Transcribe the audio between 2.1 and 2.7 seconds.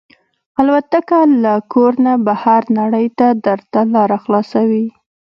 بهر